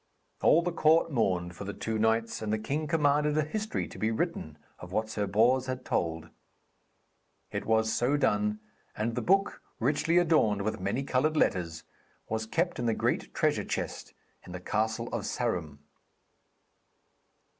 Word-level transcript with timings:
All 0.41 0.63
the 0.63 0.71
court 0.71 1.11
mourned 1.11 1.55
for 1.55 1.63
the 1.63 1.75
two 1.75 1.99
knights, 1.99 2.41
and 2.41 2.51
the 2.51 2.57
king 2.57 2.87
commanded 2.87 3.37
a 3.37 3.43
history 3.43 3.87
to 3.89 3.99
be 3.99 4.09
written 4.09 4.57
of 4.79 4.91
what 4.91 5.11
Sir 5.11 5.27
Bors 5.27 5.67
had 5.67 5.85
told. 5.85 6.31
It 7.51 7.67
was 7.67 7.93
so 7.93 8.17
done, 8.17 8.59
and 8.97 9.13
the 9.13 9.21
book 9.21 9.61
richly 9.79 10.17
adorned 10.17 10.63
with 10.63 10.79
many 10.79 11.03
coloured 11.03 11.37
letters, 11.37 11.83
was 12.27 12.47
kept 12.47 12.79
in 12.79 12.87
the 12.87 12.95
great 12.95 13.31
treasure 13.35 13.63
chest 13.63 14.15
in 14.43 14.53
the 14.53 14.59
castle 14.59 15.07
of 15.09 15.23
Sarum. 15.27 15.81